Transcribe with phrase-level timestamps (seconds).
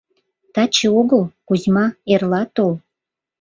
[0.53, 2.73] —Таче огыл, Кузьма, эрла тол.